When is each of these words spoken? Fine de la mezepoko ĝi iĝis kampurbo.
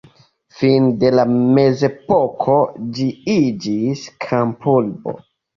Fine 0.61 0.87
de 1.03 1.11
la 1.15 1.25
mezepoko 1.49 2.57
ĝi 2.97 3.07
iĝis 3.35 4.07
kampurbo. 4.27 5.19